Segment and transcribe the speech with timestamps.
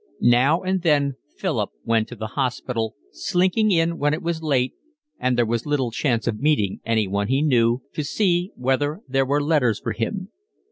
[0.33, 4.73] Now and then Philip went to the hospital, slinking in when it was late
[5.19, 9.43] and there was little chance of meeting anyone he knew, to see whether there were
[9.43, 10.29] letters for him.